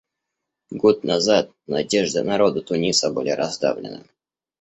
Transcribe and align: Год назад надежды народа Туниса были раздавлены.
Год 0.71 1.03
назад 1.03 1.51
надежды 1.67 2.23
народа 2.23 2.63
Туниса 2.63 3.11
были 3.11 3.29
раздавлены. 3.29 4.03